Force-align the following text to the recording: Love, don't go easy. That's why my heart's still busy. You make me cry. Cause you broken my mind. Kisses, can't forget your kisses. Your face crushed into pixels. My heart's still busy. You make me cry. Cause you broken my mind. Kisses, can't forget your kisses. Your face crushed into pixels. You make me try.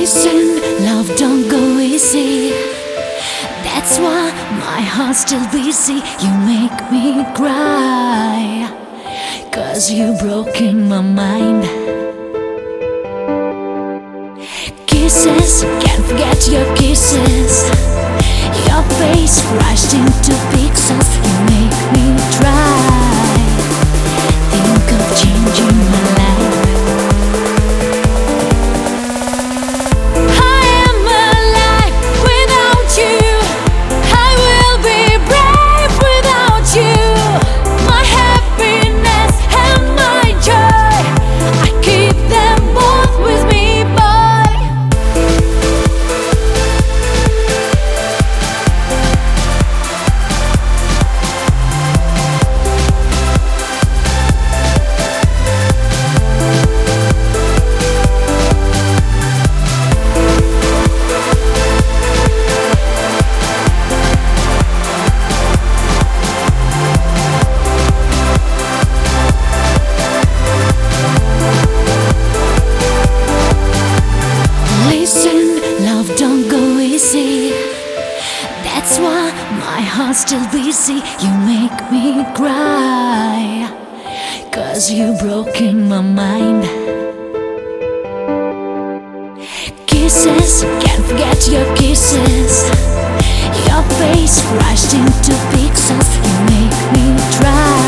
Love, 0.00 1.14
don't 1.18 1.46
go 1.50 1.78
easy. 1.78 2.52
That's 3.62 3.98
why 3.98 4.32
my 4.58 4.80
heart's 4.80 5.20
still 5.20 5.46
busy. 5.52 6.00
You 6.24 6.32
make 6.48 6.90
me 6.90 7.22
cry. 7.34 8.66
Cause 9.52 9.92
you 9.92 10.16
broken 10.18 10.88
my 10.88 11.02
mind. 11.02 11.64
Kisses, 14.86 15.64
can't 15.84 16.04
forget 16.06 16.48
your 16.48 16.64
kisses. 16.76 17.68
Your 18.66 18.82
face 18.96 19.42
crushed 19.52 19.92
into 19.92 20.32
pixels. 20.56 21.19
My 79.58 79.80
heart's 79.80 80.20
still 80.20 80.44
busy. 80.50 81.02
You 81.22 81.32
make 81.44 81.78
me 81.90 82.24
cry. 82.34 83.68
Cause 84.52 84.90
you 84.90 85.16
broken 85.18 85.88
my 85.88 86.00
mind. 86.00 86.64
Kisses, 89.86 90.62
can't 90.82 91.04
forget 91.04 91.48
your 91.48 91.66
kisses. 91.76 92.68
Your 93.66 93.82
face 93.98 94.40
crushed 94.50 94.94
into 94.94 95.32
pixels. 95.54 96.08
You 96.26 96.36
make 96.50 96.78
me 96.92 97.06
try. 97.36 97.79